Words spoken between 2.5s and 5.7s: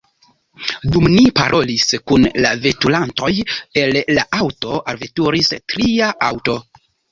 veturantoj el la aŭto, alveturis